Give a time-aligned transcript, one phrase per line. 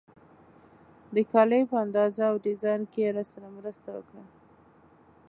[1.15, 4.23] د کالیو په اندازه او ډیزاین کې یې راسره مرسته وکړه.